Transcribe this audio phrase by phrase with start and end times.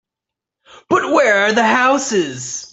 [0.89, 2.67] But where are the houses?